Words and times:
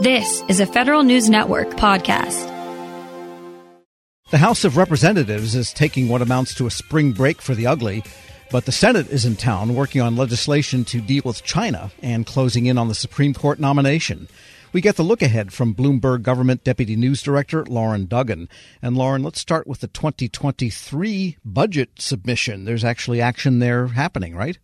This 0.00 0.44
is 0.46 0.60
a 0.60 0.66
Federal 0.66 1.02
News 1.02 1.28
Network 1.28 1.70
podcast. 1.70 2.46
The 4.30 4.38
House 4.38 4.64
of 4.64 4.76
Representatives 4.76 5.56
is 5.56 5.72
taking 5.72 6.08
what 6.08 6.22
amounts 6.22 6.54
to 6.54 6.68
a 6.68 6.70
spring 6.70 7.10
break 7.10 7.42
for 7.42 7.56
the 7.56 7.66
ugly, 7.66 8.04
but 8.52 8.64
the 8.64 8.70
Senate 8.70 9.08
is 9.08 9.24
in 9.24 9.34
town 9.34 9.74
working 9.74 10.00
on 10.00 10.14
legislation 10.14 10.84
to 10.84 11.00
deal 11.00 11.22
with 11.24 11.42
China 11.42 11.90
and 12.00 12.24
closing 12.24 12.66
in 12.66 12.78
on 12.78 12.86
the 12.86 12.94
Supreme 12.94 13.34
Court 13.34 13.58
nomination. 13.58 14.28
We 14.72 14.80
get 14.80 14.94
the 14.94 15.02
look 15.02 15.20
ahead 15.20 15.52
from 15.52 15.74
Bloomberg 15.74 16.22
Government 16.22 16.62
Deputy 16.62 16.94
News 16.94 17.20
Director 17.20 17.64
Lauren 17.64 18.06
Duggan. 18.06 18.48
And 18.80 18.96
Lauren, 18.96 19.24
let's 19.24 19.40
start 19.40 19.66
with 19.66 19.80
the 19.80 19.88
2023 19.88 21.38
budget 21.44 21.90
submission. 21.98 22.66
There's 22.66 22.84
actually 22.84 23.20
action 23.20 23.58
there 23.58 23.88
happening, 23.88 24.36
right? 24.36 24.58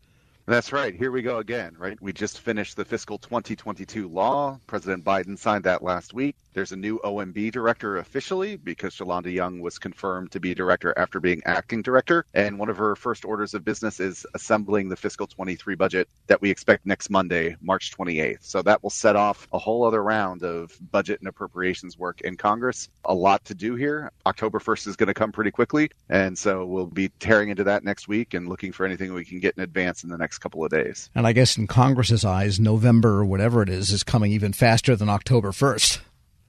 That's 0.47 0.75
right. 0.75 0.95
Here 0.95 1.11
we 1.11 1.23
go 1.23 1.39
again, 1.39 1.75
right? 1.79 1.97
We 2.03 2.13
just 2.13 2.39
finished 2.39 2.77
the 2.77 2.85
fiscal 2.85 3.17
2022 3.17 4.09
law. 4.09 4.61
President 4.67 5.03
Biden 5.03 5.39
signed 5.39 5.65
that 5.65 5.83
last 5.83 6.13
week. 6.13 6.37
There's 6.53 6.71
a 6.71 6.77
new 6.77 7.01
OMB 7.03 7.51
director 7.51 7.97
officially 7.97 8.57
because 8.57 8.95
Shalanda 8.95 9.33
Young 9.33 9.61
was 9.61 9.79
confirmed 9.79 10.33
to 10.33 10.41
be 10.41 10.55
director 10.55 10.93
after 10.99 11.19
being 11.19 11.41
acting 11.47 11.81
director. 11.81 12.27
And 12.35 12.59
one 12.59 12.69
of 12.69 12.77
her 12.77 12.95
first 12.95 13.25
orders 13.25 13.55
of 13.55 13.65
business 13.65 14.01
is 14.01 14.27
assembling 14.35 14.91
the 14.91 14.97
fiscal 14.97 15.27
23 15.27 15.77
budget 15.77 16.09
that 16.27 16.43
we 16.43 16.51
expect 16.51 16.85
next 16.85 17.09
Monday, 17.09 17.57
March 17.63 17.97
28th. 17.97 18.43
So 18.43 18.61
that 18.63 18.83
will 18.83 18.91
set 18.91 19.17
off 19.17 19.49
a 19.53 19.59
whole 19.59 19.85
other 19.85 20.03
round 20.03 20.43
of 20.43 20.79
budget 20.93 21.21
and 21.21 21.29
appropriations 21.29 21.99
work 21.99 22.21
in 22.21 22.37
Congress. 22.37 22.91
A 23.07 23.15
lot 23.15 23.43
to 23.47 23.55
do 23.55 23.77
here. 23.77 24.13
October 24.27 24.59
1st 24.59 24.89
is 24.89 24.97
going 24.97 25.09
to 25.09 25.15
come 25.15 25.33
pretty 25.33 25.51
quickly. 25.51 25.91
And 26.11 26.37
so 26.37 26.67
we'll 26.67 26.87
be 26.87 27.09
tearing 27.19 27.49
into 27.49 27.65
that 27.65 27.83
next 27.83 28.09
week 28.09 28.35
and 28.35 28.47
looking 28.47 28.73
for 28.73 28.85
anything 28.85 29.15
we 29.15 29.25
can 29.25 29.41
get 29.41 29.57
in 29.57 29.63
advance 29.63 30.05
in 30.05 30.11
the 30.11 30.19
next 30.19 30.34
couple 30.39 30.65
of 30.65 30.71
days. 30.71 31.11
And 31.15 31.27
I 31.27 31.33
guess 31.33 31.57
in 31.57 31.67
Congress's 31.67 32.25
eyes, 32.25 32.61
November 32.61 33.21
or 33.21 33.25
whatever 33.25 33.63
it 33.63 33.69
is 33.69 33.91
is 33.91 34.03
coming 34.03 34.33
even 34.33 34.53
faster 34.53 34.97
than 34.97 35.09
October 35.09 35.51
1st 35.51 36.01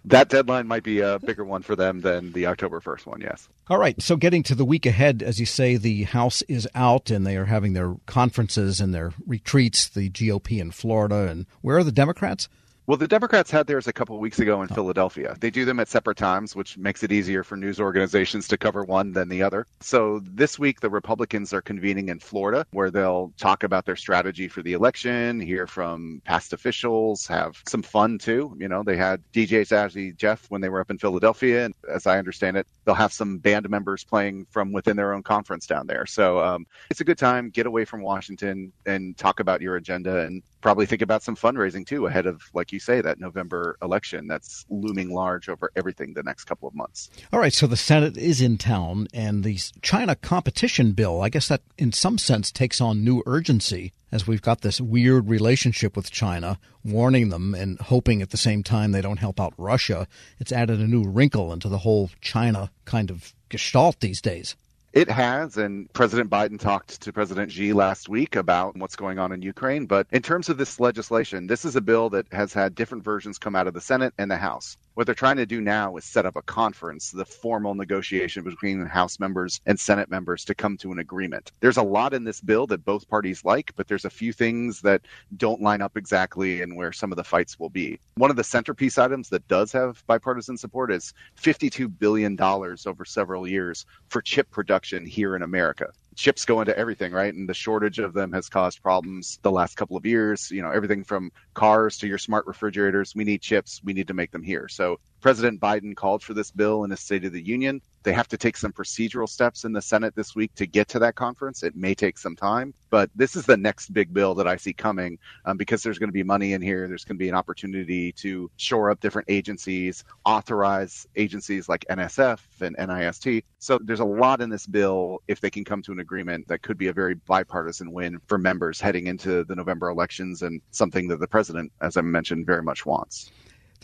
that 0.06 0.30
deadline 0.30 0.68
might 0.68 0.84
be 0.84 1.00
a 1.00 1.20
bigger 1.20 1.44
one 1.44 1.64
for 1.64 1.76
them 1.76 2.02
than 2.02 2.32
the 2.32 2.46
October 2.46 2.80
1st 2.80 3.06
one, 3.08 3.22
yes. 3.22 3.50
All 3.70 3.80
right. 3.80 4.00
So, 4.02 4.16
getting 4.16 4.44
to 4.44 4.56
the 4.56 4.66
week 4.66 4.86
ahead, 4.86 5.24
as 5.24 5.40
you 5.40 5.46
say, 5.46 5.78
the 5.78 6.04
House 6.04 6.42
is 6.44 6.68
out 6.76 7.10
and 7.10 7.26
they 7.26 7.36
are 7.36 7.46
having 7.46 7.74
their 7.74 7.96
conferences 8.06 8.80
and 8.80 8.94
their 8.94 9.14
retreats, 9.26 9.90
the 9.90 10.10
GOP 10.10 10.60
in 10.60 10.72
Florida. 10.72 11.28
And 11.28 11.48
where 11.62 11.78
are 11.78 11.84
the 11.84 11.92
Democrats? 11.92 12.48
Well, 12.88 12.98
the 12.98 13.08
Democrats 13.08 13.50
had 13.50 13.66
theirs 13.66 13.88
a 13.88 13.94
couple 13.94 14.16
of 14.16 14.22
weeks 14.22 14.38
ago 14.38 14.62
in 14.62 14.70
oh. 14.72 14.76
Philadelphia. 14.76 15.36
They 15.40 15.50
do 15.50 15.66
them 15.66 15.80
at 15.80 15.88
separate 15.88 16.18
times, 16.18 16.56
which 16.56 16.78
makes 16.78 17.02
it 17.02 17.12
easier 17.12 17.44
for 17.44 17.58
news 17.58 17.80
organizations 17.80 18.48
to 18.50 18.58
cover 18.58 18.84
one 18.84 19.12
than 19.12 19.28
the 19.28 19.42
other. 19.42 19.66
So 19.80 20.22
this 20.24 20.60
week, 20.60 20.82
the 20.82 20.90
Republicans 20.90 21.52
are 21.52 21.62
convening 21.62 22.10
in 22.10 22.20
Florida, 22.20 22.68
where 22.72 22.92
they'll 22.92 23.34
talk 23.40 23.64
about 23.64 23.86
their 23.86 23.96
strategy 23.96 24.48
for 24.48 24.62
the 24.62 24.74
election, 24.74 25.40
hear 25.40 25.66
from 25.66 26.22
past 26.26 26.54
officials, 26.54 27.26
have 27.26 27.60
some 27.68 27.82
fun 27.82 28.20
too. 28.20 28.56
You 28.60 28.68
know, 28.68 28.84
they 28.84 28.98
had 28.98 29.24
DJ 29.34 29.62
Jazzy 29.62 30.16
Jeff 30.16 30.46
when 30.50 30.62
they 30.62 30.70
were 30.70 30.80
up 30.80 30.92
in 30.92 31.00
Philadelphia, 31.00 31.66
and 31.66 31.74
as 31.92 32.06
I 32.06 32.20
understand 32.20 32.56
it, 32.56 32.68
they'll 32.86 32.94
have 32.94 33.14
some 33.14 33.40
band 33.40 33.68
members 33.68 34.04
playing 34.04 34.46
from 34.52 34.72
within 34.72 34.96
their 34.96 35.14
own 35.14 35.24
conference 35.24 35.66
down 35.66 35.88
there. 35.88 36.06
So 36.06 36.40
um, 36.40 36.68
it's 36.92 37.02
a 37.02 37.06
good 37.06 37.18
time. 37.18 37.50
Get 37.50 37.66
away 37.66 37.86
from 37.86 38.04
Washington 38.04 38.72
and 38.86 39.18
talk 39.18 39.40
about 39.40 39.62
your 39.62 39.76
agenda 39.76 40.20
and 40.20 40.44
probably 40.66 40.88
think 40.88 41.04
about 41.04 41.22
some 41.22 41.36
fundraising 41.36 41.86
too 41.86 42.08
ahead 42.08 42.26
of, 42.26 42.42
like 42.56 42.72
you 42.72 42.80
say, 42.80 43.00
that 43.00 43.20
November 43.20 43.78
election 43.84 44.26
that's 44.26 44.66
looming 44.68 45.12
large 45.12 45.48
over 45.48 45.70
everything 45.76 46.16
the 46.16 46.24
next 46.24 46.46
couple 46.46 46.68
of 46.68 46.74
months. 46.74 47.08
All 47.32 47.40
right, 47.40 47.54
so 47.54 47.68
the 47.68 47.78
Senate 47.78 48.18
is 48.18 48.42
in 48.42 48.58
town, 48.58 49.08
and 49.14 49.44
the 49.44 49.60
China 49.84 50.16
competition 50.16 50.94
bill, 50.94 51.22
I 51.22 51.30
guess 51.30 51.50
that 51.50 51.62
in 51.78 51.92
some 51.92 52.18
sense 52.18 52.52
takes 52.52 52.82
on 52.82 53.04
new 53.04 53.22
urgency 53.28 53.94
as 54.12 54.26
we've 54.26 54.42
got 54.42 54.62
this 54.62 54.82
weird 54.82 55.30
relationship 55.30 55.96
with 55.96 56.10
China, 56.10 56.58
warning 56.84 57.30
them 57.30 57.54
and 57.54 57.80
hoping 57.82 58.24
at 58.24 58.32
the 58.32 58.36
same 58.36 58.64
time 58.64 58.92
they 58.92 59.02
don't 59.02 59.20
help 59.20 59.40
out 59.40 59.54
Russia. 59.60 60.08
It's 60.40 60.52
added 60.52 60.80
a 60.80 60.88
new 60.88 61.04
wrinkle 61.04 61.54
into 61.54 61.70
the 61.70 61.78
whole 61.78 62.10
China 62.22 62.72
kind 62.86 63.12
of 63.12 63.36
gestalt 63.50 64.00
these 64.00 64.20
days. 64.20 64.56
It 64.96 65.10
has, 65.10 65.58
and 65.58 65.92
President 65.92 66.30
Biden 66.30 66.58
talked 66.58 67.02
to 67.02 67.12
President 67.12 67.52
Xi 67.52 67.74
last 67.74 68.08
week 68.08 68.38
about 68.38 68.78
what's 68.78 68.96
going 68.96 69.20
on 69.20 69.34
in 69.34 69.42
Ukraine. 69.42 69.88
But 69.88 70.08
in 70.14 70.22
terms 70.22 70.48
of 70.48 70.58
this 70.58 70.80
legislation, 70.80 71.48
this 71.48 71.66
is 71.66 71.76
a 71.76 71.82
bill 71.82 72.10
that 72.12 72.28
has 72.32 72.54
had 72.54 72.76
different 72.76 73.04
versions 73.04 73.38
come 73.38 73.58
out 73.58 73.68
of 73.68 73.74
the 73.74 73.82
Senate 73.82 74.14
and 74.18 74.32
the 74.32 74.38
House. 74.38 74.78
What 74.96 75.08
they're 75.08 75.14
trying 75.14 75.36
to 75.36 75.46
do 75.46 75.60
now 75.60 75.98
is 75.98 76.06
set 76.06 76.26
up 76.26 76.38
a 76.38 76.42
conference, 76.42 77.12
the 77.12 77.26
formal 77.26 77.76
negotiation 77.76 78.46
between 78.46 78.86
House 78.86 79.20
members 79.20 79.60
and 79.66 79.78
Senate 79.78 80.10
members 80.10 80.46
to 80.46 80.56
come 80.56 80.78
to 80.78 80.94
an 80.94 81.00
agreement. 81.00 81.52
There's 81.60 81.76
a 81.76 81.84
lot 81.84 82.14
in 82.14 82.24
this 82.24 82.40
bill 82.40 82.66
that 82.68 82.86
both 82.86 83.10
parties 83.10 83.44
like, 83.44 83.74
but 83.76 83.90
there's 83.90 84.06
a 84.06 84.10
few 84.10 84.32
things 84.32 84.80
that 84.84 85.02
don't 85.36 85.62
line 85.62 85.82
up 85.82 85.98
exactly 85.98 86.62
and 86.62 86.78
where 86.78 86.94
some 86.94 87.12
of 87.12 87.18
the 87.18 87.26
fights 87.26 87.60
will 87.60 87.70
be. 87.70 88.00
One 88.16 88.30
of 88.30 88.38
the 88.38 88.44
centerpiece 88.46 88.98
items 88.98 89.28
that 89.32 89.46
does 89.50 89.74
have 89.74 90.02
bipartisan 90.08 90.58
support 90.58 90.94
is 90.94 91.14
$52 91.38 91.92
billion 92.00 92.40
over 92.42 93.04
several 93.04 93.46
years 93.46 93.86
for 94.08 94.22
chip 94.22 94.50
production 94.50 95.06
here 95.06 95.36
in 95.36 95.42
America 95.42 95.92
chips 96.16 96.46
go 96.46 96.62
into 96.62 96.78
everything, 96.78 97.12
right? 97.12 97.34
And 97.34 97.48
the 97.48 97.54
shortage 97.54 98.00
of 98.00 98.14
them 98.14 98.32
has 98.32 98.50
caused 98.50 98.82
problems 98.82 99.40
the 99.42 99.52
last 99.52 99.76
couple 99.76 99.98
of 99.98 100.06
years. 100.06 100.50
You 100.50 100.62
know, 100.62 100.72
everything 100.72 101.04
from 101.04 101.32
cars 101.54 101.98
to 102.00 102.08
your 102.08 102.18
smart 102.18 102.48
refrigerators. 102.48 103.14
We 103.16 103.24
need 103.24 103.42
chips. 103.42 103.82
We 103.84 103.94
need 103.94 104.08
to 104.08 104.14
make 104.14 104.32
them 104.32 104.44
here. 104.44 104.68
So 104.68 105.00
President 105.26 105.60
Biden 105.60 105.96
called 105.96 106.22
for 106.22 106.36
this 106.36 106.52
bill 106.52 106.84
in 106.84 106.92
a 106.92 106.96
State 106.96 107.26
of 107.26 107.34
the 107.34 107.42
Union. 107.42 107.82
They 108.04 108.14
have 108.14 108.28
to 108.28 108.38
take 108.38 108.56
some 108.56 108.72
procedural 108.72 109.28
steps 109.28 109.64
in 109.64 109.74
the 109.74 109.82
Senate 109.82 110.14
this 110.14 110.36
week 110.36 110.54
to 110.54 110.68
get 110.68 110.88
to 110.90 111.00
that 111.00 111.16
conference. 111.16 111.64
It 111.64 111.76
may 111.76 111.96
take 111.96 112.20
some 112.20 112.36
time, 112.36 112.76
but 112.92 113.10
this 113.16 113.36
is 113.36 113.48
the 113.48 113.58
next 113.58 113.92
big 113.92 114.14
bill 114.14 114.36
that 114.36 114.48
I 114.48 114.56
see 114.56 114.72
coming 114.72 115.18
um, 115.46 115.58
because 115.58 115.82
there's 115.82 115.98
going 115.98 116.10
to 116.10 116.14
be 116.14 116.22
money 116.22 116.54
in 116.54 116.62
here. 116.62 116.88
There's 116.88 117.04
going 117.04 117.18
to 117.18 117.24
be 117.24 117.28
an 117.28 117.34
opportunity 117.34 118.12
to 118.12 118.52
shore 118.58 118.92
up 118.92 119.00
different 119.00 119.28
agencies, 119.28 120.04
authorize 120.26 121.08
agencies 121.16 121.68
like 121.68 121.86
NSF 121.90 122.42
and 122.62 122.78
NIST. 122.78 123.46
So 123.58 123.80
there's 123.82 124.02
a 124.02 124.06
lot 124.06 124.42
in 124.42 124.52
this 124.52 124.68
bill 124.68 125.24
if 125.28 125.42
they 125.42 125.50
can 125.50 125.64
come 125.64 125.82
to 125.82 125.92
an 125.92 126.02
agreement 126.02 126.48
that 126.50 126.62
could 126.62 126.78
be 126.78 126.90
a 126.90 126.94
very 126.94 127.16
bipartisan 127.16 127.92
win 127.92 128.20
for 128.28 128.38
members 128.38 128.80
heading 128.80 129.08
into 129.08 129.44
the 129.46 129.56
November 129.56 129.90
elections 129.90 130.44
and 130.44 130.62
something 130.70 131.08
that 131.08 131.20
the 131.20 131.28
president, 131.28 131.72
as 131.82 131.98
I 131.98 132.02
mentioned, 132.02 132.46
very 132.46 132.62
much 132.62 132.86
wants. 132.86 133.32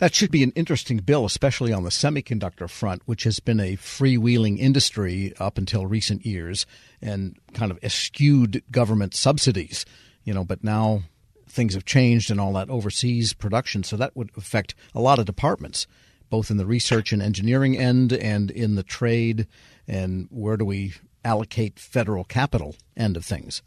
That 0.02 0.16
should 0.16 0.32
be 0.32 0.42
an 0.42 0.50
interesting 0.56 0.96
bill, 0.96 1.24
especially 1.24 1.72
on 1.72 1.84
the 1.84 1.90
semiconductor 1.90 2.68
front, 2.68 3.02
which 3.06 3.22
has 3.22 3.38
been 3.38 3.60
a 3.60 3.76
freewheeling 3.76 4.58
industry 4.58 5.32
up 5.38 5.58
until 5.58 5.86
recent 5.86 6.26
years 6.26 6.66
and 7.00 7.36
kind 7.54 7.70
of 7.70 7.78
eschewed 7.84 8.64
government 8.72 9.14
subsidies, 9.14 9.86
you 10.24 10.34
know, 10.34 10.42
but 10.42 10.64
now 10.64 11.02
things 11.48 11.74
have 11.74 11.84
changed 11.84 12.32
and 12.32 12.40
all 12.40 12.52
that 12.54 12.68
overseas 12.68 13.32
production. 13.32 13.84
So 13.84 13.96
that 13.96 14.16
would 14.16 14.32
affect 14.36 14.74
a 14.92 15.00
lot 15.00 15.20
of 15.20 15.24
departments, 15.24 15.86
both 16.30 16.50
in 16.50 16.56
the 16.56 16.66
research 16.66 17.12
and 17.12 17.22
engineering 17.22 17.78
end 17.78 18.12
and 18.12 18.50
in 18.50 18.74
the 18.74 18.82
trade 18.82 19.46
and 19.86 20.26
where 20.32 20.56
do 20.56 20.64
we 20.64 20.94
allocate 21.24 21.78
federal 21.78 22.24
capital 22.24 22.74
end 22.96 23.16
of 23.16 23.24
things. 23.24 23.62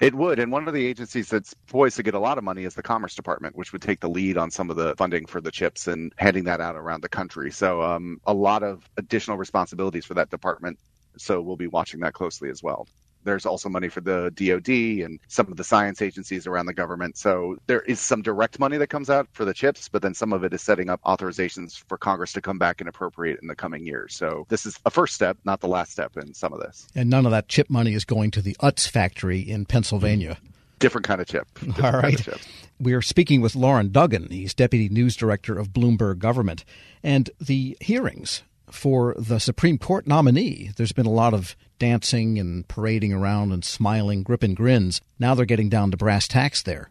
It 0.00 0.14
would. 0.14 0.38
And 0.38 0.50
one 0.50 0.66
of 0.66 0.72
the 0.72 0.86
agencies 0.86 1.28
that's 1.28 1.52
poised 1.66 1.96
to 1.96 2.02
get 2.02 2.14
a 2.14 2.18
lot 2.18 2.38
of 2.38 2.44
money 2.44 2.64
is 2.64 2.74
the 2.74 2.82
Commerce 2.82 3.14
Department, 3.14 3.54
which 3.54 3.72
would 3.72 3.82
take 3.82 4.00
the 4.00 4.08
lead 4.08 4.38
on 4.38 4.50
some 4.50 4.70
of 4.70 4.76
the 4.76 4.94
funding 4.96 5.26
for 5.26 5.42
the 5.42 5.50
chips 5.50 5.88
and 5.88 6.12
handing 6.16 6.44
that 6.44 6.60
out 6.60 6.74
around 6.74 7.02
the 7.02 7.08
country. 7.10 7.50
So, 7.50 7.82
um, 7.82 8.18
a 8.24 8.32
lot 8.32 8.62
of 8.62 8.82
additional 8.96 9.36
responsibilities 9.36 10.06
for 10.06 10.14
that 10.14 10.30
department. 10.30 10.78
So, 11.18 11.42
we'll 11.42 11.56
be 11.56 11.66
watching 11.66 12.00
that 12.00 12.14
closely 12.14 12.48
as 12.48 12.62
well. 12.62 12.88
There's 13.24 13.46
also 13.46 13.68
money 13.68 13.88
for 13.88 14.00
the 14.00 14.30
DoD 14.34 15.04
and 15.04 15.18
some 15.28 15.48
of 15.48 15.56
the 15.56 15.64
science 15.64 16.02
agencies 16.02 16.46
around 16.46 16.66
the 16.66 16.74
government. 16.74 17.16
So 17.16 17.56
there 17.66 17.82
is 17.82 18.00
some 18.00 18.22
direct 18.22 18.58
money 18.58 18.76
that 18.78 18.88
comes 18.88 19.10
out 19.10 19.28
for 19.32 19.44
the 19.44 19.54
chips, 19.54 19.88
but 19.88 20.02
then 20.02 20.14
some 20.14 20.32
of 20.32 20.44
it 20.44 20.52
is 20.52 20.62
setting 20.62 20.88
up 20.88 21.00
authorizations 21.02 21.82
for 21.88 21.98
Congress 21.98 22.32
to 22.34 22.40
come 22.40 22.58
back 22.58 22.80
and 22.80 22.88
appropriate 22.88 23.38
in 23.40 23.48
the 23.48 23.56
coming 23.56 23.86
years. 23.86 24.14
So 24.14 24.46
this 24.48 24.66
is 24.66 24.78
a 24.84 24.90
first 24.90 25.14
step, 25.14 25.36
not 25.44 25.60
the 25.60 25.68
last 25.68 25.92
step 25.92 26.16
in 26.16 26.34
some 26.34 26.52
of 26.52 26.60
this. 26.60 26.88
And 26.94 27.10
none 27.10 27.26
of 27.26 27.32
that 27.32 27.48
chip 27.48 27.70
money 27.70 27.94
is 27.94 28.04
going 28.04 28.30
to 28.32 28.42
the 28.42 28.56
Utz 28.62 28.88
factory 28.88 29.40
in 29.40 29.66
Pennsylvania. 29.66 30.38
Different 30.78 31.06
kind 31.06 31.20
of 31.20 31.26
chip. 31.26 31.46
All 31.82 31.92
right. 31.92 32.18
Chip. 32.18 32.38
We 32.80 32.94
are 32.94 33.02
speaking 33.02 33.42
with 33.42 33.54
Lauren 33.54 33.92
Duggan. 33.92 34.28
He's 34.30 34.54
Deputy 34.54 34.88
News 34.88 35.14
Director 35.14 35.58
of 35.58 35.68
Bloomberg 35.68 36.18
Government. 36.18 36.64
And 37.02 37.28
the 37.38 37.76
hearings 37.80 38.42
for 38.72 39.14
the 39.18 39.38
Supreme 39.38 39.78
Court 39.78 40.06
nominee. 40.06 40.70
There's 40.76 40.92
been 40.92 41.06
a 41.06 41.10
lot 41.10 41.34
of 41.34 41.56
dancing 41.78 42.38
and 42.38 42.66
parading 42.68 43.12
around 43.12 43.52
and 43.52 43.64
smiling, 43.64 44.22
gripping 44.22 44.54
grins. 44.54 45.00
Now 45.18 45.34
they're 45.34 45.44
getting 45.46 45.68
down 45.68 45.90
to 45.90 45.96
brass 45.96 46.28
tacks 46.28 46.62
there. 46.62 46.90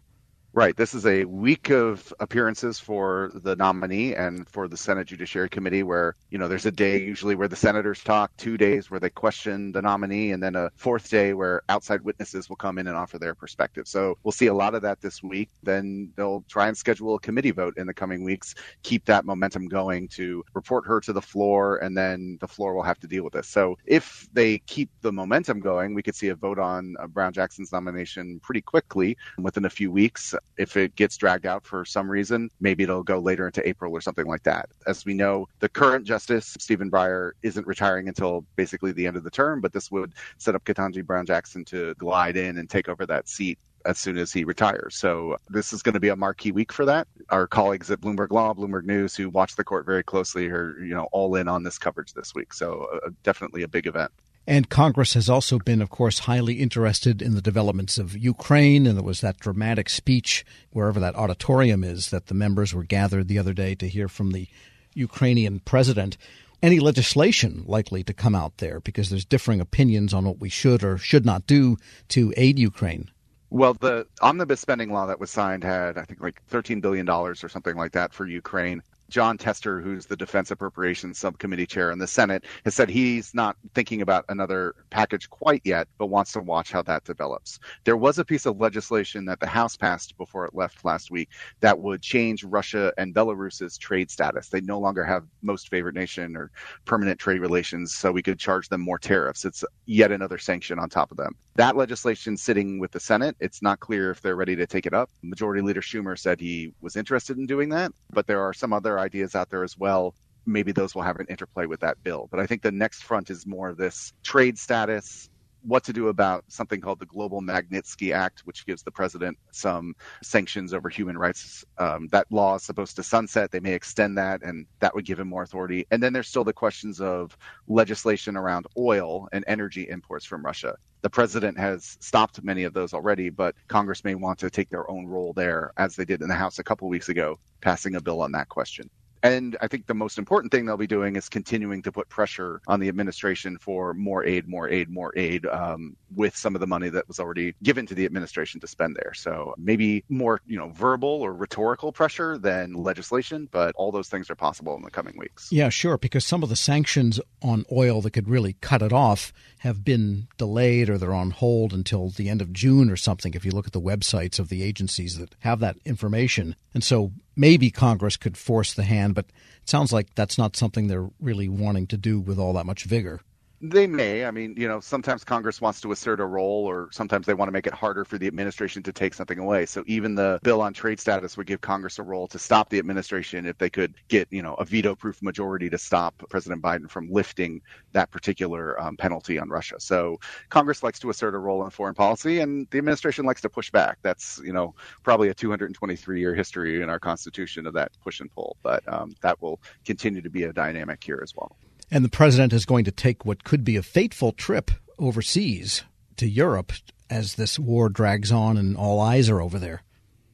Right. 0.52 0.76
This 0.76 0.94
is 0.94 1.06
a 1.06 1.24
week 1.26 1.70
of 1.70 2.12
appearances 2.18 2.80
for 2.80 3.30
the 3.34 3.54
nominee 3.54 4.16
and 4.16 4.48
for 4.48 4.66
the 4.66 4.76
Senate 4.76 5.06
Judiciary 5.06 5.48
Committee, 5.48 5.84
where, 5.84 6.16
you 6.28 6.38
know, 6.38 6.48
there's 6.48 6.66
a 6.66 6.72
day 6.72 7.00
usually 7.00 7.36
where 7.36 7.46
the 7.46 7.54
senators 7.54 8.02
talk, 8.02 8.36
two 8.36 8.58
days 8.58 8.90
where 8.90 8.98
they 8.98 9.10
question 9.10 9.70
the 9.70 9.80
nominee, 9.80 10.32
and 10.32 10.42
then 10.42 10.56
a 10.56 10.68
fourth 10.74 11.08
day 11.08 11.34
where 11.34 11.62
outside 11.68 12.02
witnesses 12.02 12.48
will 12.48 12.56
come 12.56 12.78
in 12.78 12.88
and 12.88 12.96
offer 12.96 13.16
their 13.16 13.32
perspective. 13.32 13.86
So 13.86 14.18
we'll 14.24 14.32
see 14.32 14.48
a 14.48 14.54
lot 14.54 14.74
of 14.74 14.82
that 14.82 15.00
this 15.00 15.22
week. 15.22 15.50
Then 15.62 16.10
they'll 16.16 16.44
try 16.48 16.66
and 16.66 16.76
schedule 16.76 17.14
a 17.14 17.20
committee 17.20 17.52
vote 17.52 17.74
in 17.76 17.86
the 17.86 17.94
coming 17.94 18.24
weeks, 18.24 18.56
keep 18.82 19.04
that 19.04 19.24
momentum 19.24 19.68
going 19.68 20.08
to 20.08 20.42
report 20.54 20.84
her 20.84 21.00
to 21.02 21.12
the 21.12 21.22
floor, 21.22 21.76
and 21.76 21.96
then 21.96 22.38
the 22.40 22.48
floor 22.48 22.74
will 22.74 22.82
have 22.82 22.98
to 22.98 23.06
deal 23.06 23.22
with 23.22 23.34
this. 23.34 23.46
So 23.46 23.78
if 23.86 24.28
they 24.32 24.58
keep 24.58 24.90
the 25.00 25.12
momentum 25.12 25.60
going, 25.60 25.94
we 25.94 26.02
could 26.02 26.16
see 26.16 26.28
a 26.28 26.34
vote 26.34 26.58
on 26.58 26.96
uh, 26.98 27.06
Brown 27.06 27.32
Jackson's 27.32 27.70
nomination 27.70 28.40
pretty 28.40 28.62
quickly 28.62 29.16
within 29.38 29.64
a 29.64 29.70
few 29.70 29.92
weeks 29.92 30.34
if 30.56 30.76
it 30.76 30.94
gets 30.96 31.16
dragged 31.16 31.46
out 31.46 31.64
for 31.64 31.84
some 31.84 32.10
reason, 32.10 32.50
maybe 32.60 32.84
it'll 32.84 33.02
go 33.02 33.18
later 33.18 33.46
into 33.46 33.66
April 33.68 33.92
or 33.92 34.00
something 34.00 34.26
like 34.26 34.42
that. 34.44 34.68
As 34.86 35.04
we 35.04 35.14
know, 35.14 35.46
the 35.60 35.68
current 35.68 36.06
justice, 36.06 36.56
Stephen 36.58 36.90
Breyer, 36.90 37.32
isn't 37.42 37.66
retiring 37.66 38.08
until 38.08 38.44
basically 38.56 38.92
the 38.92 39.06
end 39.06 39.16
of 39.16 39.24
the 39.24 39.30
term, 39.30 39.60
but 39.60 39.72
this 39.72 39.90
would 39.90 40.12
set 40.38 40.54
up 40.54 40.64
Ketanji 40.64 41.04
Brown 41.04 41.26
Jackson 41.26 41.64
to 41.66 41.94
glide 41.94 42.36
in 42.36 42.58
and 42.58 42.68
take 42.68 42.88
over 42.88 43.06
that 43.06 43.28
seat 43.28 43.58
as 43.86 43.98
soon 43.98 44.18
as 44.18 44.32
he 44.32 44.44
retires. 44.44 44.96
So 44.96 45.36
this 45.48 45.72
is 45.72 45.82
going 45.82 45.94
to 45.94 46.00
be 46.00 46.08
a 46.08 46.16
marquee 46.16 46.52
week 46.52 46.72
for 46.72 46.84
that. 46.84 47.08
Our 47.30 47.46
colleagues 47.46 47.90
at 47.90 48.00
Bloomberg 48.00 48.30
Law, 48.30 48.52
Bloomberg 48.52 48.84
News, 48.84 49.14
who 49.16 49.30
watch 49.30 49.56
the 49.56 49.64
court 49.64 49.86
very 49.86 50.02
closely, 50.02 50.48
are 50.48 50.78
you 50.78 50.94
know 50.94 51.08
all 51.12 51.34
in 51.36 51.48
on 51.48 51.62
this 51.62 51.78
coverage 51.78 52.12
this 52.12 52.34
week. 52.34 52.52
So 52.52 52.86
uh, 52.92 53.10
definitely 53.22 53.62
a 53.62 53.68
big 53.68 53.86
event. 53.86 54.12
And 54.50 54.68
Congress 54.68 55.14
has 55.14 55.30
also 55.30 55.60
been, 55.60 55.80
of 55.80 55.90
course, 55.90 56.18
highly 56.18 56.54
interested 56.54 57.22
in 57.22 57.36
the 57.36 57.40
developments 57.40 57.98
of 57.98 58.18
Ukraine. 58.18 58.84
And 58.84 58.96
there 58.96 59.04
was 59.04 59.20
that 59.20 59.38
dramatic 59.38 59.88
speech, 59.88 60.44
wherever 60.72 60.98
that 60.98 61.14
auditorium 61.14 61.84
is, 61.84 62.10
that 62.10 62.26
the 62.26 62.34
members 62.34 62.74
were 62.74 62.82
gathered 62.82 63.28
the 63.28 63.38
other 63.38 63.52
day 63.52 63.76
to 63.76 63.86
hear 63.86 64.08
from 64.08 64.32
the 64.32 64.48
Ukrainian 64.92 65.60
president. 65.60 66.16
Any 66.64 66.80
legislation 66.80 67.62
likely 67.64 68.02
to 68.02 68.12
come 68.12 68.34
out 68.34 68.56
there 68.56 68.80
because 68.80 69.08
there's 69.08 69.24
differing 69.24 69.60
opinions 69.60 70.12
on 70.12 70.24
what 70.24 70.40
we 70.40 70.48
should 70.48 70.82
or 70.82 70.98
should 70.98 71.24
not 71.24 71.46
do 71.46 71.76
to 72.08 72.34
aid 72.36 72.58
Ukraine. 72.58 73.08
Well, 73.50 73.74
the 73.74 74.08
omnibus 74.20 74.60
spending 74.60 74.92
law 74.92 75.06
that 75.06 75.20
was 75.20 75.30
signed 75.30 75.62
had, 75.62 75.96
I 75.96 76.02
think, 76.02 76.20
like 76.20 76.42
$13 76.50 76.80
billion 76.80 77.08
or 77.08 77.36
something 77.36 77.76
like 77.76 77.92
that 77.92 78.12
for 78.12 78.26
Ukraine. 78.26 78.82
Jon 79.10 79.36
Tester, 79.36 79.80
who's 79.80 80.06
the 80.06 80.16
Defense 80.16 80.50
Appropriations 80.50 81.18
Subcommittee 81.18 81.66
chair 81.66 81.90
in 81.90 81.98
the 81.98 82.06
Senate, 82.06 82.44
has 82.64 82.74
said 82.74 82.88
he's 82.88 83.34
not 83.34 83.56
thinking 83.74 84.02
about 84.02 84.24
another 84.28 84.74
package 84.90 85.28
quite 85.28 85.60
yet, 85.64 85.88
but 85.98 86.06
wants 86.06 86.32
to 86.32 86.40
watch 86.40 86.70
how 86.70 86.80
that 86.82 87.04
develops. 87.04 87.58
There 87.84 87.96
was 87.96 88.18
a 88.18 88.24
piece 88.24 88.46
of 88.46 88.60
legislation 88.60 89.24
that 89.26 89.40
the 89.40 89.46
House 89.46 89.76
passed 89.76 90.16
before 90.16 90.46
it 90.46 90.54
left 90.54 90.84
last 90.84 91.10
week 91.10 91.28
that 91.60 91.78
would 91.78 92.00
change 92.00 92.44
Russia 92.44 92.92
and 92.96 93.12
Belarus's 93.12 93.76
trade 93.76 94.10
status. 94.10 94.48
They 94.48 94.60
no 94.60 94.78
longer 94.78 95.04
have 95.04 95.24
most 95.42 95.68
favored 95.68 95.96
nation 95.96 96.36
or 96.36 96.50
permanent 96.84 97.18
trade 97.18 97.40
relations, 97.40 97.94
so 97.94 98.12
we 98.12 98.22
could 98.22 98.38
charge 98.38 98.68
them 98.68 98.80
more 98.80 98.98
tariffs. 98.98 99.44
It's 99.44 99.64
yet 99.86 100.12
another 100.12 100.38
sanction 100.38 100.78
on 100.78 100.88
top 100.88 101.10
of 101.10 101.16
them. 101.16 101.34
That 101.60 101.76
legislation 101.76 102.38
sitting 102.38 102.78
with 102.78 102.90
the 102.92 103.00
Senate, 103.00 103.36
it's 103.38 103.60
not 103.60 103.80
clear 103.80 104.10
if 104.10 104.22
they're 104.22 104.34
ready 104.34 104.56
to 104.56 104.66
take 104.66 104.86
it 104.86 104.94
up. 104.94 105.10
Majority 105.22 105.60
Leader 105.60 105.82
Schumer 105.82 106.18
said 106.18 106.40
he 106.40 106.72
was 106.80 106.96
interested 106.96 107.36
in 107.36 107.44
doing 107.44 107.68
that, 107.68 107.92
but 108.08 108.26
there 108.26 108.40
are 108.40 108.54
some 108.54 108.72
other 108.72 108.98
ideas 108.98 109.34
out 109.34 109.50
there 109.50 109.62
as 109.62 109.76
well. 109.76 110.14
Maybe 110.46 110.72
those 110.72 110.94
will 110.94 111.02
have 111.02 111.16
an 111.16 111.26
interplay 111.28 111.66
with 111.66 111.80
that 111.80 112.02
bill. 112.02 112.28
But 112.30 112.40
I 112.40 112.46
think 112.46 112.62
the 112.62 112.72
next 112.72 113.02
front 113.02 113.28
is 113.28 113.46
more 113.46 113.68
of 113.68 113.76
this 113.76 114.14
trade 114.24 114.58
status, 114.58 115.28
what 115.62 115.84
to 115.84 115.92
do 115.92 116.08
about 116.08 116.44
something 116.48 116.80
called 116.80 116.98
the 116.98 117.06
Global 117.06 117.40
Magnitsky 117.40 118.14
Act, 118.14 118.40
which 118.40 118.66
gives 118.66 118.82
the 118.82 118.90
president 118.90 119.38
some 119.52 119.94
sanctions 120.22 120.72
over 120.72 120.88
human 120.88 121.18
rights. 121.18 121.64
Um, 121.78 122.08
that 122.08 122.26
law 122.30 122.54
is 122.56 122.62
supposed 122.62 122.96
to 122.96 123.02
sunset. 123.02 123.50
They 123.50 123.60
may 123.60 123.72
extend 123.72 124.16
that, 124.18 124.42
and 124.42 124.66
that 124.80 124.94
would 124.94 125.04
give 125.04 125.20
him 125.20 125.28
more 125.28 125.42
authority. 125.42 125.86
And 125.90 126.02
then 126.02 126.12
there's 126.12 126.28
still 126.28 126.44
the 126.44 126.52
questions 126.52 127.00
of 127.00 127.36
legislation 127.68 128.36
around 128.36 128.66
oil 128.76 129.28
and 129.32 129.44
energy 129.46 129.88
imports 129.88 130.24
from 130.24 130.44
Russia. 130.44 130.76
The 131.02 131.10
president 131.10 131.58
has 131.58 131.96
stopped 132.00 132.42
many 132.42 132.64
of 132.64 132.74
those 132.74 132.92
already, 132.92 133.30
but 133.30 133.54
Congress 133.68 134.04
may 134.04 134.14
want 134.14 134.38
to 134.40 134.50
take 134.50 134.68
their 134.68 134.90
own 134.90 135.06
role 135.06 135.32
there, 135.32 135.72
as 135.78 135.96
they 135.96 136.04
did 136.04 136.20
in 136.20 136.28
the 136.28 136.34
House 136.34 136.58
a 136.58 136.64
couple 136.64 136.88
weeks 136.88 137.08
ago, 137.08 137.38
passing 137.60 137.94
a 137.94 138.00
bill 138.00 138.20
on 138.20 138.32
that 138.32 138.48
question. 138.48 138.90
And 139.22 139.56
I 139.60 139.68
think 139.68 139.86
the 139.86 139.94
most 139.94 140.18
important 140.18 140.50
thing 140.50 140.64
they'll 140.64 140.76
be 140.76 140.86
doing 140.86 141.16
is 141.16 141.28
continuing 141.28 141.82
to 141.82 141.92
put 141.92 142.08
pressure 142.08 142.60
on 142.66 142.80
the 142.80 142.88
administration 142.88 143.58
for 143.58 143.94
more 143.94 144.24
aid, 144.24 144.48
more 144.48 144.68
aid, 144.68 144.88
more 144.88 145.12
aid 145.16 145.46
um, 145.46 145.96
with 146.14 146.36
some 146.36 146.54
of 146.54 146.60
the 146.60 146.66
money 146.66 146.88
that 146.88 147.06
was 147.06 147.20
already 147.20 147.54
given 147.62 147.86
to 147.86 147.94
the 147.94 148.04
administration 148.04 148.60
to 148.60 148.66
spend 148.66 148.96
there. 148.96 149.12
So 149.14 149.54
maybe 149.58 150.04
more, 150.08 150.40
you 150.46 150.58
know, 150.58 150.70
verbal 150.70 151.08
or 151.08 151.34
rhetorical 151.34 151.92
pressure 151.92 152.38
than 152.38 152.72
legislation, 152.72 153.48
but 153.50 153.74
all 153.76 153.92
those 153.92 154.08
things 154.08 154.30
are 154.30 154.34
possible 154.34 154.74
in 154.76 154.82
the 154.82 154.90
coming 154.90 155.14
weeks. 155.18 155.50
Yeah, 155.52 155.68
sure, 155.68 155.98
because 155.98 156.24
some 156.24 156.42
of 156.42 156.48
the 156.48 156.56
sanctions 156.56 157.20
on 157.42 157.64
oil 157.70 158.00
that 158.02 158.12
could 158.12 158.28
really 158.28 158.54
cut 158.60 158.82
it 158.82 158.92
off 158.92 159.32
have 159.58 159.84
been 159.84 160.28
delayed 160.38 160.88
or 160.88 160.96
they're 160.96 161.12
on 161.12 161.30
hold 161.30 161.72
until 161.72 162.08
the 162.08 162.28
end 162.28 162.40
of 162.40 162.52
June 162.52 162.90
or 162.90 162.96
something 162.96 163.34
if 163.34 163.44
you 163.44 163.50
look 163.50 163.66
at 163.66 163.72
the 163.72 163.80
websites 163.80 164.38
of 164.38 164.48
the 164.48 164.62
agencies 164.62 165.18
that 165.18 165.34
have 165.40 165.60
that 165.60 165.76
information. 165.84 166.56
And 166.72 166.82
so 166.82 167.12
maybe 167.40 167.70
Congress 167.70 168.18
could 168.18 168.36
force 168.36 168.74
the 168.74 168.82
hand, 168.82 169.14
but 169.14 169.24
it 169.24 169.68
sounds 169.68 169.92
like 169.92 170.14
that's 170.14 170.36
not 170.36 170.56
something 170.56 170.86
they're 170.86 171.08
really 171.20 171.48
wanting 171.48 171.86
to 171.86 171.96
do 171.96 172.20
with 172.20 172.38
all 172.38 172.52
that 172.52 172.66
much 172.66 172.84
vigor. 172.84 173.20
They 173.62 173.86
may. 173.86 174.24
I 174.24 174.30
mean, 174.30 174.54
you 174.56 174.66
know, 174.66 174.80
sometimes 174.80 175.22
Congress 175.22 175.60
wants 175.60 175.82
to 175.82 175.92
assert 175.92 176.18
a 176.18 176.24
role, 176.24 176.64
or 176.64 176.88
sometimes 176.92 177.26
they 177.26 177.34
want 177.34 177.48
to 177.48 177.52
make 177.52 177.66
it 177.66 177.74
harder 177.74 178.06
for 178.06 178.16
the 178.16 178.26
administration 178.26 178.82
to 178.84 178.92
take 178.92 179.12
something 179.12 179.38
away. 179.38 179.66
So 179.66 179.84
even 179.86 180.14
the 180.14 180.40
bill 180.42 180.62
on 180.62 180.72
trade 180.72 180.98
status 180.98 181.36
would 181.36 181.46
give 181.46 181.60
Congress 181.60 181.98
a 181.98 182.02
role 182.02 182.26
to 182.28 182.38
stop 182.38 182.70
the 182.70 182.78
administration 182.78 183.44
if 183.44 183.58
they 183.58 183.68
could 183.68 183.96
get, 184.08 184.28
you 184.30 184.42
know, 184.42 184.54
a 184.54 184.64
veto-proof 184.64 185.20
majority 185.22 185.68
to 185.68 185.76
stop 185.76 186.14
President 186.30 186.62
Biden 186.62 186.88
from 186.88 187.10
lifting 187.10 187.60
that 187.92 188.10
particular 188.10 188.80
um, 188.80 188.96
penalty 188.96 189.38
on 189.38 189.50
Russia. 189.50 189.78
So 189.78 190.16
Congress 190.48 190.82
likes 190.82 190.98
to 191.00 191.10
assert 191.10 191.34
a 191.34 191.38
role 191.38 191.62
in 191.62 191.70
foreign 191.70 191.94
policy, 191.94 192.40
and 192.40 192.66
the 192.70 192.78
administration 192.78 193.26
likes 193.26 193.42
to 193.42 193.50
push 193.50 193.70
back. 193.70 193.98
That's, 194.02 194.40
you 194.42 194.54
know, 194.54 194.74
probably 195.02 195.28
a 195.28 195.34
223-year 195.34 196.34
history 196.34 196.80
in 196.80 196.88
our 196.88 196.98
Constitution 196.98 197.66
of 197.66 197.74
that 197.74 197.90
push 198.02 198.20
and 198.20 198.30
pull. 198.32 198.56
But 198.62 198.90
um, 198.90 199.12
that 199.20 199.40
will 199.42 199.60
continue 199.84 200.22
to 200.22 200.30
be 200.30 200.44
a 200.44 200.52
dynamic 200.54 201.04
here 201.04 201.20
as 201.22 201.34
well. 201.36 201.58
And 201.90 202.04
the 202.04 202.08
president 202.08 202.52
is 202.52 202.66
going 202.66 202.84
to 202.84 202.92
take 202.92 203.24
what 203.24 203.44
could 203.44 203.64
be 203.64 203.76
a 203.76 203.82
fateful 203.82 204.32
trip 204.32 204.70
overseas 204.98 205.82
to 206.16 206.28
Europe 206.28 206.72
as 207.08 207.34
this 207.34 207.58
war 207.58 207.88
drags 207.88 208.30
on 208.30 208.56
and 208.56 208.76
all 208.76 209.00
eyes 209.00 209.28
are 209.28 209.40
over 209.40 209.58
there 209.58 209.82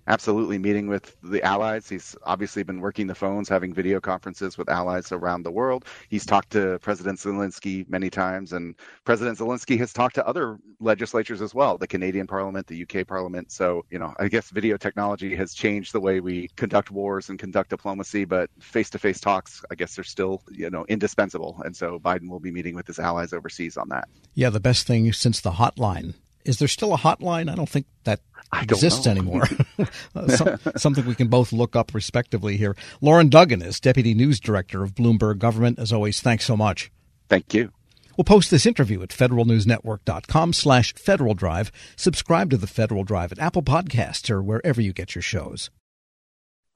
absolutely 0.06 0.58
meeting 0.58 0.88
with 0.88 1.16
the 1.22 1.42
allies. 1.42 1.88
He's 1.88 2.16
obviously 2.24 2.62
been 2.62 2.80
working 2.80 3.06
the 3.06 3.14
phones, 3.14 3.48
having 3.48 3.72
video 3.72 4.00
conferences 4.00 4.56
with 4.58 4.68
allies 4.68 5.12
around 5.12 5.42
the 5.42 5.50
world. 5.50 5.84
He's 6.08 6.26
talked 6.26 6.50
to 6.50 6.78
President 6.80 7.18
Zelensky 7.18 7.88
many 7.88 8.10
times, 8.10 8.52
and 8.52 8.74
President 9.04 9.38
Zelensky 9.38 9.78
has 9.78 9.92
talked 9.92 10.14
to 10.16 10.26
other 10.26 10.58
legislatures 10.80 11.42
as 11.42 11.54
well, 11.54 11.78
the 11.78 11.86
Canadian 11.86 12.26
Parliament, 12.26 12.66
the 12.66 12.82
UK 12.82 13.06
Parliament. 13.06 13.50
So, 13.50 13.84
you 13.90 13.98
know, 13.98 14.14
I 14.18 14.28
guess 14.28 14.50
video 14.50 14.76
technology 14.76 15.34
has 15.36 15.54
changed 15.54 15.92
the 15.92 16.00
way 16.00 16.20
we 16.20 16.48
conduct 16.56 16.90
wars 16.90 17.28
and 17.28 17.38
conduct 17.38 17.70
diplomacy, 17.70 18.24
but 18.24 18.50
face 18.60 18.90
to 18.90 18.98
face 18.98 19.20
talks, 19.20 19.64
I 19.70 19.74
guess, 19.74 19.98
are 19.98 20.04
still, 20.04 20.42
you 20.50 20.70
know, 20.70 20.84
indispensable. 20.88 21.60
And 21.64 21.76
so 21.76 21.98
Biden 21.98 22.28
will 22.28 22.40
be 22.40 22.50
meeting 22.50 22.74
with 22.74 22.86
his 22.86 22.98
allies 22.98 23.32
overseas 23.32 23.76
on 23.76 23.88
that. 23.88 24.08
Yeah, 24.34 24.50
the 24.50 24.60
best 24.60 24.86
thing 24.86 25.12
since 25.12 25.40
the 25.40 25.52
hotline 25.52 26.14
is 26.46 26.58
there 26.58 26.68
still 26.68 26.94
a 26.94 26.98
hotline? 26.98 27.50
I 27.50 27.54
don't 27.54 27.68
think 27.68 27.86
that 28.04 28.20
exists 28.52 29.06
anymore. 29.06 29.44
Uh, 30.14 30.28
some, 30.28 30.58
something 30.76 31.04
we 31.04 31.14
can 31.14 31.28
both 31.28 31.52
look 31.52 31.76
up 31.76 31.92
respectively 31.92 32.56
here. 32.56 32.74
Lauren 33.02 33.28
Duggan 33.28 33.60
is 33.60 33.78
Deputy 33.78 34.14
News 34.14 34.40
Director 34.40 34.82
of 34.82 34.94
Bloomberg 34.94 35.38
Government. 35.38 35.78
As 35.78 35.92
always, 35.92 36.22
thanks 36.22 36.46
so 36.46 36.56
much. 36.56 36.90
Thank 37.28 37.52
you. 37.52 37.70
We'll 38.16 38.24
post 38.24 38.50
this 38.50 38.64
interview 38.64 39.02
at 39.02 39.10
federalnewsnetwork.com 39.10 40.54
slash 40.54 40.94
Federal 40.94 41.34
Drive. 41.34 41.70
Subscribe 41.96 42.48
to 42.50 42.56
the 42.56 42.66
Federal 42.66 43.04
Drive 43.04 43.32
at 43.32 43.38
Apple 43.38 43.62
Podcasts 43.62 44.30
or 44.30 44.42
wherever 44.42 44.80
you 44.80 44.94
get 44.94 45.14
your 45.14 45.22
shows. 45.22 45.70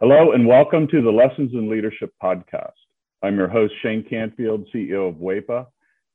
Hello 0.01 0.33
and 0.33 0.47
welcome 0.47 0.87
to 0.89 1.01
the 1.01 1.11
Lessons 1.11 1.53
in 1.55 1.71
Leadership 1.71 2.13
podcast. 2.23 2.73
I'm 3.23 3.37
your 3.37 3.49
host, 3.49 3.73
Shane 3.83 4.05
Canfield, 4.09 4.67
CEO 4.75 5.09
of 5.09 5.15
WEPA, 5.17 5.67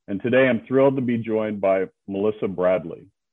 and 0.06 0.22
today 0.22 0.46
I'm 0.48 0.64
thrilled 0.66 0.96
to 0.96 1.02
be 1.02 1.18
joined 1.18 1.60
by 1.60 1.86
Melissa 2.06 2.46
Bradley, 2.46 3.06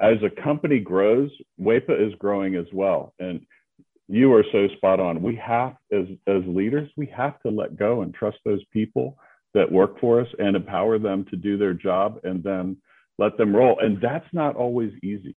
as 0.00 0.16
a 0.22 0.42
company 0.42 0.78
grows, 0.78 1.30
WEPA 1.60 2.06
is 2.06 2.14
growing 2.18 2.56
as 2.56 2.66
well. 2.72 3.14
And 3.18 3.44
you 4.08 4.32
are 4.34 4.44
so 4.52 4.68
spot 4.76 5.00
on. 5.00 5.22
We 5.22 5.36
have, 5.36 5.76
as, 5.92 6.06
as 6.26 6.42
leaders, 6.46 6.90
we 6.96 7.06
have 7.06 7.40
to 7.42 7.50
let 7.50 7.76
go 7.78 8.02
and 8.02 8.14
trust 8.14 8.38
those 8.44 8.62
people 8.72 9.16
that 9.54 9.70
work 9.70 10.00
for 10.00 10.20
us 10.20 10.28
and 10.38 10.56
empower 10.56 10.98
them 10.98 11.24
to 11.30 11.36
do 11.36 11.58
their 11.58 11.74
job 11.74 12.20
and 12.24 12.42
then 12.42 12.76
let 13.18 13.36
them 13.36 13.54
roll. 13.54 13.78
And 13.80 14.00
that's 14.00 14.26
not 14.32 14.56
always 14.56 14.92
easy. 15.02 15.36